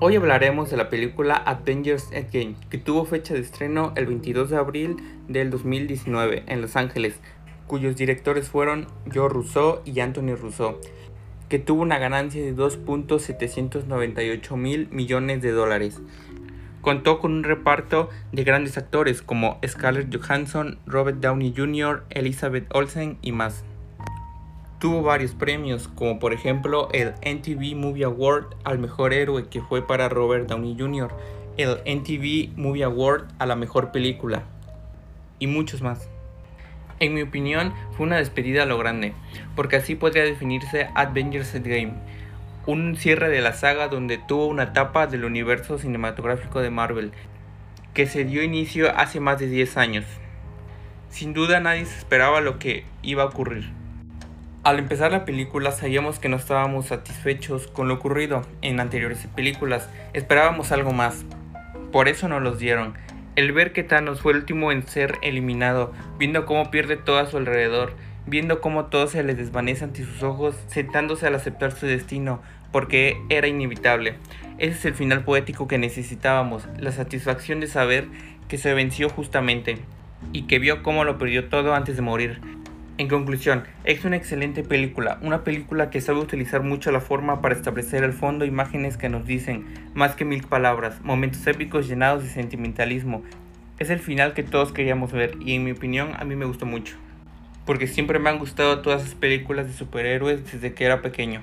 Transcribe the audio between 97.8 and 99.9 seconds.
siempre me han gustado todas las películas de